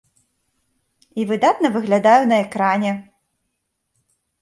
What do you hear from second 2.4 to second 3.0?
экране!